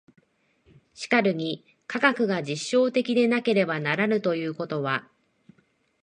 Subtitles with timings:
[0.95, 5.07] しかるに科学が実証的でなければならぬということは、